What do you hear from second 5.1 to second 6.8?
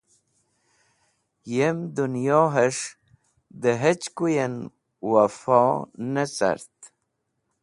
Wafo ne cart